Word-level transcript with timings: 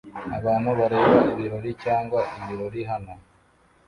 Abantu 0.37 0.69
bareba 0.79 1.15
ibirori 1.31 1.71
cyangwa 1.83 2.19
ibirori 2.39 2.81
hano 2.89 3.13